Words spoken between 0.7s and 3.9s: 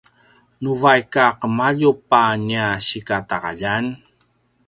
vaik a qemaljup a nia sikataqaljan